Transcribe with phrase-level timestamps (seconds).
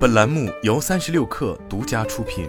[0.00, 2.48] 本栏目由三十六氪独家出品。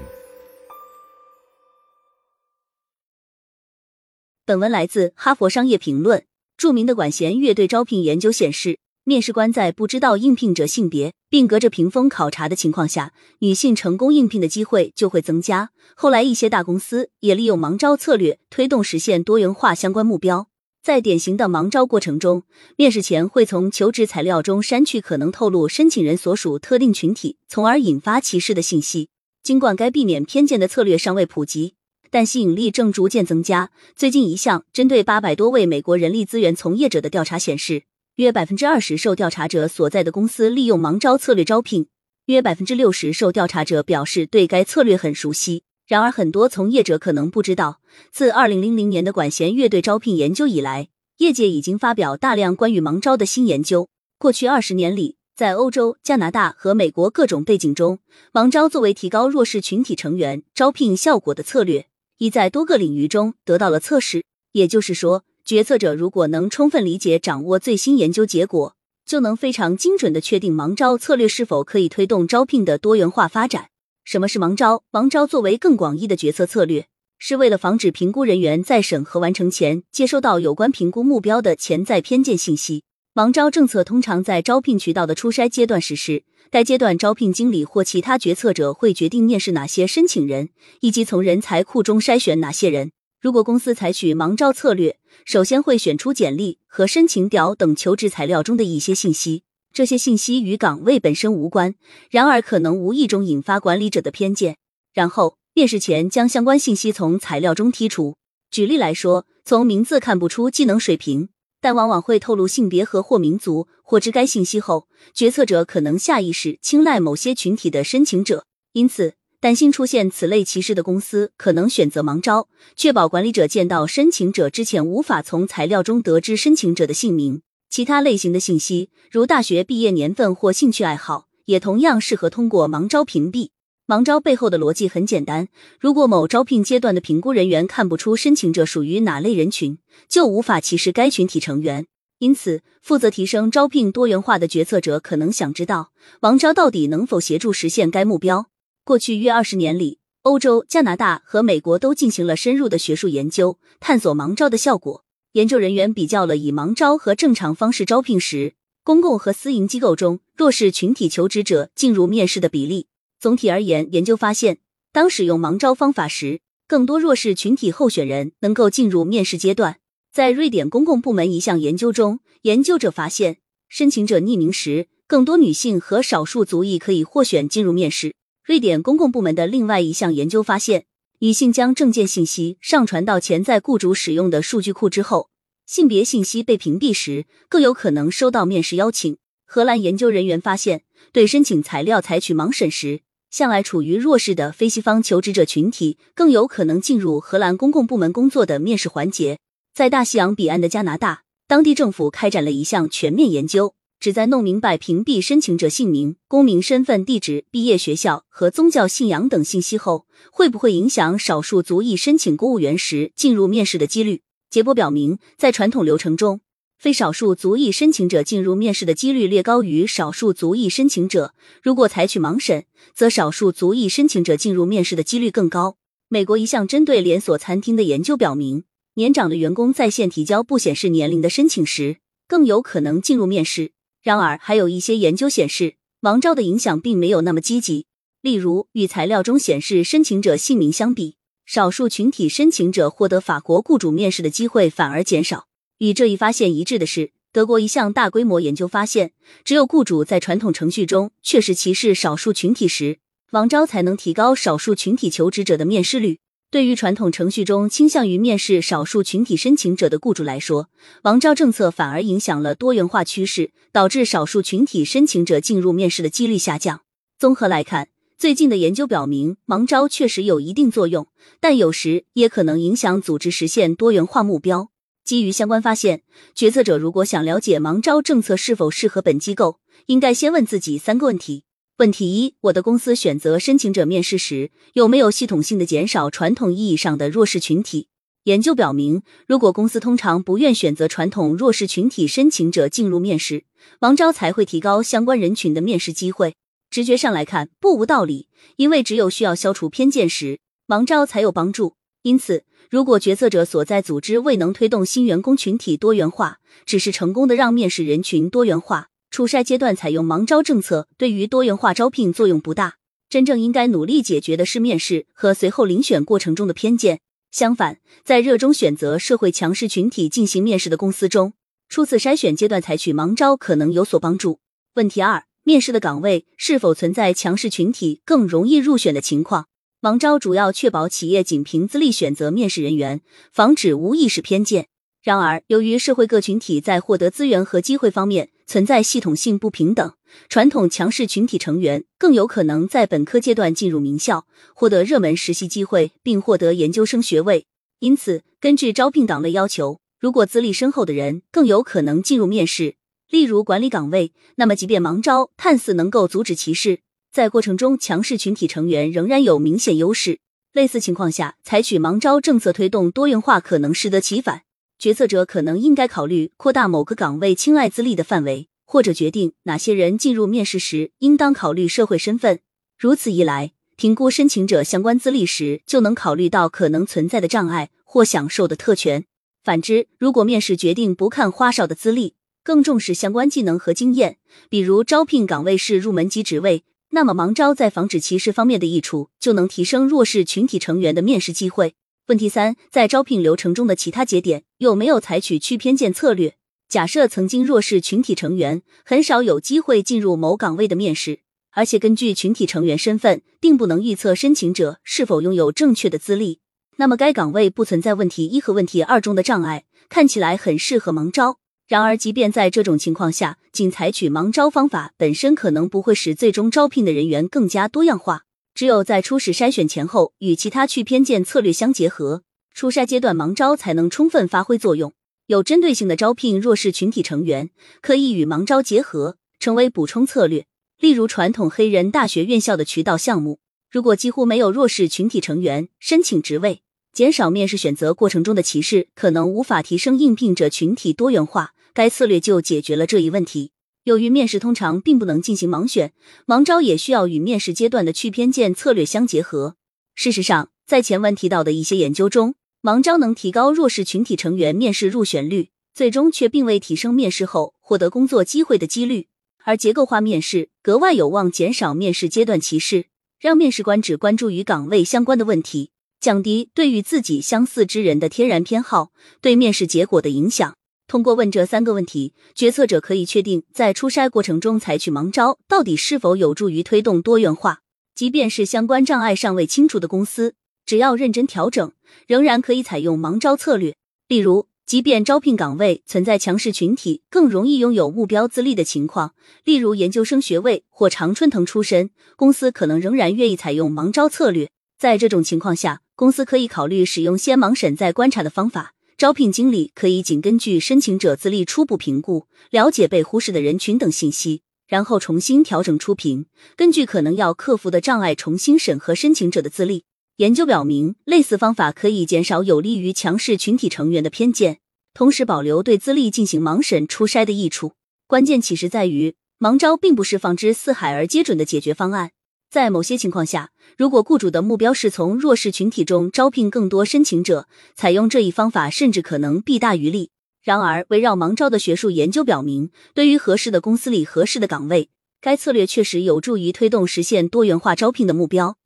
[4.45, 6.19] 本文来自《哈佛商业评论》。
[6.55, 15.71] 著名的管弦乐队招聘研究显示，面试官在不知道应聘者性别，并隔着屏风考察的情况下，女性成功应聘的机会就会增加。
[15.97, 20.47] 后来，一些大公司也利用盲招策略推动实现多元化相关目标。
[20.83, 22.41] 在典型的盲招过程中，
[22.75, 29.09] 面试前会从求职材料中删去可能透露申请人所属特定群体，从而引发歧视的信息。
[29.43, 31.75] 尽管该避免偏见的策略尚未普及，
[32.09, 33.69] 但吸引力正逐渐增加。
[33.95, 37.83] 最近一项针对八百多位美国人力资源从业者的调查显示，
[38.15, 41.85] 约百分之二十受调查者所在的公司利用盲招策略招聘，
[42.25, 45.61] 约百分之六十受调查者表示对该策略很熟悉。
[45.91, 47.81] 然而，很多从业者可能不知道，
[48.13, 50.87] 自二零零零年的管弦乐队招聘研究以来，
[51.17, 53.89] 业界已经发表大量关于盲招的新研究。
[54.17, 57.99] 过去二十年里，在欧洲、加拿大和美国各种背景中，
[58.31, 61.87] 盲招作为提高弱势群体成员招聘效果的策略，
[62.19, 64.23] 已在多个领域中得到了测试。
[64.53, 73.70] 也就是说，决策者如果能充分理解、掌握最新研究结果，就能非常精准的确定盲招策略是否可以推动招聘的多元化发展。
[74.03, 74.83] 什么是盲招？
[74.91, 82.83] 盲招作为更广义的决策策略，是为了防止评估人员在审核完成前接收到有关评估目标的潜在偏见信息。
[83.13, 90.49] 盲招政策通常在招聘渠道的初筛阶段实施，该阶段招聘经理或其他决策者会决定面试哪些申请人，
[90.79, 92.91] 以及从人才库中筛选哪些人。
[93.19, 99.43] 如果公司采取盲招策略，首先会选出简历和申请表等求职材料中的一些信息。
[99.73, 101.75] 这些信息与岗位本身无关，
[102.09, 104.57] 然而可能无意中引发管理者的偏见。
[104.93, 108.15] 然后面试前将相关信息从材料中剔除。
[108.49, 111.29] 举例来说，从名字看不出技能水平，
[111.61, 113.67] 但往往会透露性别和或民族。
[113.81, 118.45] 获知该信息后，决策者可能下意识青睐某些群体的申请者。
[118.73, 127.41] 因此，担心出现此类歧视的公司可能选择盲招，确保管理者见到申请者之前无法从材料中得知申请者的姓名。
[127.71, 133.51] 其他类型的信息，如大学毕业年份或兴趣爱好，也同样适合通过盲招屏蔽。
[133.87, 135.47] 盲招背后的逻辑很简单：
[135.79, 139.77] 如果某招聘阶段的评估人员看不出申请者属于哪类人群，
[140.09, 141.87] 就无法歧视该群体成员。
[142.19, 148.47] 因此，负责提升招聘多元化的决策者可能想知道，盲招到底能否协助实现该目标。
[148.83, 155.05] 过去约二十年里，欧洲、加拿大和美国都进行了深入的学术研究，探索盲招的效果。
[155.33, 162.87] 研究人员比较了以盲招和正常方式招聘时，公共和私营机构中弱势群体求职者进入面试的比例。
[163.17, 164.57] 总体而言，研究发现，
[164.91, 169.77] 当使用盲招方法时，更多弱势群体候选人能够进入面试阶段。
[170.11, 173.37] 在瑞典公共部门一项研究中，研究者发现，
[173.69, 178.13] 申请者匿名时，更多女性和少数族裔可以获选进入面试。
[178.43, 180.83] 瑞典公共部门的另外一项研究发现。
[181.23, 185.29] 女性将证件信息上传到潜在雇主使用的数据库之后，
[185.67, 189.17] 性别信息被屏蔽时，更有可能收到面试邀请。
[189.45, 190.81] 荷兰研究人员发现，
[191.11, 199.37] 对申请材料采取盲审时，向来处于弱势的非西方求职者群体更有可能进入荷兰公共部门工作的面试环节。
[199.75, 203.75] 在大西洋彼岸的加拿大，当地政府开展了一项全面研究。
[204.01, 214.23] 旨在弄明白屏蔽申请者姓名、公民身份、地址、毕业学校和宗教信仰等信息后，会不会影响少数族裔申请公务员时进入面试的几率？
[214.49, 216.41] 结果表明，在传统流程中，
[216.79, 221.35] 非少数族裔申请者进入面试的几率略高于少数族裔申请者。
[221.61, 225.77] 如果采取盲审，则少数族裔申请者进入面试的几率更高。
[226.09, 228.63] 美国一项针对连锁餐厅的研究表明，
[228.95, 231.97] 年长的员工在线提交不显示年龄的申请时，
[232.27, 233.73] 更有可能进入面试。
[234.01, 237.85] 然而，还有一些研究显示，盲招的影响并没有那么积极。
[238.21, 245.47] 例如，与材料中显示申请者姓名相比，少数群体申请者获得法国雇主面试的机会反而减少。
[245.77, 249.13] 与这一发现一致的是，德国一项大规模研究发现，
[249.43, 252.99] 只有雇主在传统程序中确实歧视少数群体时，
[253.31, 256.19] 盲招才能提高少数群体求职者的面试率。
[256.51, 260.67] 对于传统程序中倾向于面试少数群体申请者的雇主来说，
[261.01, 266.81] 盲招政策反而影响了多元化趋势，导致少数群体申请者进入面试的几率下降。
[267.17, 267.87] 综合来看，
[268.17, 271.07] 最近的研究表明，盲招确实有一定作用，
[271.39, 274.71] 但有时也可能影响组织实现多元化目标。
[275.05, 276.03] 基于相关发现，
[276.35, 281.45] 决策者如果想了解盲招政策是否适合本机构，应该先问自己三个问题。
[281.81, 287.87] 问题一：我的公司选择申请者面试时，有没有系统性的减少传统意义上的弱势群体？
[288.25, 293.45] 研究表明，如果公司通常不愿选择传统弱势群体申请者进入面试，
[293.79, 296.35] 盲招才会提高相关人群的面试机会。
[296.69, 301.73] 直觉上来看不无道理，因为只有需要消除偏见时，盲招才有帮助。
[302.03, 312.75] 因此，如果决策者所在组织未能推动新员工群体多元化，只是成功的让面试人群多元化，初筛阶段采用盲招政策，对于多元化招聘作用不大。
[313.09, 317.01] 真正应该努力解决的是面试和随后遴选过程中的偏见。
[317.29, 321.33] 相反，在热衷选择社会强势群体进行面试的公司中，
[321.67, 324.39] 初次筛选阶段采取盲招可能有所帮助。
[324.75, 325.25] 问题二。
[325.43, 329.47] 面试的岗位是否存在强势群体更容易入选的情况？
[329.81, 333.01] 盲招主要确保企业仅凭资历选择面试人员，
[333.33, 334.67] 防止无意识偏见。
[335.01, 339.93] 然而，由于社会各群体在获得资源和机会方面存在系统性不平等，
[340.27, 347.45] 传统强势群体成员更有可能在本科阶段进入名校，获得热门实习机会，并获得研究生学位。
[347.79, 352.75] 因此，根据招聘岗位要求，如果资历深厚的人更有可能进入面试。
[353.09, 360.19] 例如管理岗位，那么即便盲招看似能够阻止歧视，在过程中强势群体成员仍然有明显优势。
[360.51, 364.41] 类似情况下，采取盲招政策推动多元化可能适得其反。
[364.81, 372.39] 决策者可能应该考虑扩大某个岗位青睐资历的范围，或者决定哪些人进入面试时应当考虑社会身份。
[372.79, 379.05] 如此一来，评估申请者相关资历时，就能考虑到可能存在的障碍或享受的特权。
[379.43, 384.17] 反之，如果面试决定不看花哨的资历，更重视相关技能和经验，
[384.49, 391.75] 比如招聘岗位是入门级职位，那么盲招在防止歧视方面的益处就能提升弱势群体成员的面试机会。
[392.11, 396.35] 问题三，在招聘流程中的其他节点有没有采取去偏见策略？
[396.67, 401.21] 假设曾经弱势群体成员很少有机会进入某岗位的面试，
[401.51, 406.41] 而且根据群体成员身份，并不能预测申请者是否拥有正确的资历，
[406.75, 411.37] 那么该岗位不存在问题一和问题二中的障碍，看起来很适合盲招。
[411.65, 418.23] 然而，即便在这种情况下，仅采取盲招方法本身可能不会使最终招聘的人员更加多样化。
[418.53, 424.93] 只有在初始筛选前后与其他去偏见策略相结合，初筛阶段盲招才能充分发挥作用。
[425.27, 427.49] 有针对性的招聘弱势群体成员，
[427.81, 430.45] 可以与盲招结合，成为补充策略。
[430.79, 433.39] 例如，传统黑人大学院校的渠道项目，
[433.69, 441.53] 如果几乎没有弱势群体成员申请职位，减少面试选择过程中的歧视，可能无法提升应聘者群体多元化。
[441.73, 443.51] 该策略就解决了这一问题。
[443.83, 445.93] 由于面试通常并不能进行盲选，
[446.27, 449.55] 盲招也需要与面试阶段的去偏见策略相结合。
[449.95, 459.07] 事实上，在前文提到的一些研究中，盲招能提高弱势群体成员面试入选率，最终却并未提升面试后获得工作机会的几率。
[459.43, 462.85] 而结构化面试格外有望减少面试阶段歧视，
[463.19, 470.55] 让面试官只关注与岗位相关的问题，降低对与自己相似之人的天然偏好对面试结果的影响。
[470.91, 477.61] 通过问这三个问题，决策者可以确定在初筛过程中采取盲招到底是否有助于推动多元化。
[477.95, 480.33] 即便是相关障碍尚未清除的公司，
[480.65, 481.71] 只要认真调整，
[482.07, 483.73] 仍然可以采用盲招策略。
[484.09, 489.13] 例如，即便招聘岗位存在强势群体更容易拥有目标资历的情况，
[489.45, 494.49] 例如研究生学位或常春藤出身，公司可能仍然愿意采用盲招策略。
[494.77, 498.73] 在这种情况下，公司可以考虑使用先盲审再观察的方法。
[499.01, 506.27] 招聘经理可以仅根据申请者资历初步评估，了解被忽视的人群等信息，然后重新调整初评。
[506.55, 509.85] 根据可能要克服的障碍，重新审核申请者的资历。
[510.17, 514.59] 研究表明，类似方法可以减少有利于强势群体成员的偏见，
[514.93, 517.73] 同时保留对资历进行盲审初筛的益处。
[518.05, 522.11] 关键其实在于，盲招并不是放之四海而皆准的解决方案。
[522.51, 530.09] 在某些情况下，如果雇主的目标是从弱势群体中招聘更多申请者，采用这一方法甚至可能弊大于利。
[530.43, 534.89] 然而，围绕盲招的学术研究表明，对于合适的公司里合适的岗位，
[535.21, 538.57] 该策略确实有助于推动实现多元化招聘的目标。